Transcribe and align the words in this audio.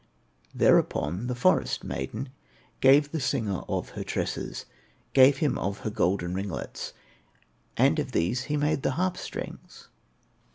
Thereupon 0.55 1.27
the 1.27 1.35
forest 1.35 1.83
maiden 1.83 2.29
Gave 2.79 3.11
the 3.11 3.19
singer 3.19 3.59
of 3.69 3.89
her 3.89 4.03
tresses, 4.03 4.65
Gave 5.13 5.37
him 5.37 5.59
of 5.59 5.81
her 5.81 5.91
golden 5.91 6.33
ringlets, 6.33 6.93
And 7.77 7.99
of 7.99 8.11
these 8.11 8.45
he 8.45 8.57
made 8.57 8.81
the 8.81 8.93
harp 8.93 9.15
strings. 9.15 9.89